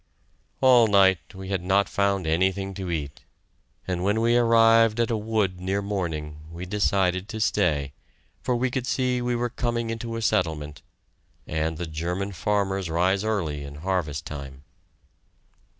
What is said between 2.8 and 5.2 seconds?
eat, and when we arrived at a